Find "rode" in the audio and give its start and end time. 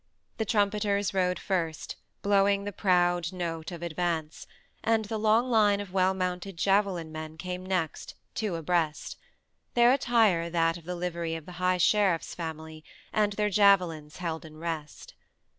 1.13-1.37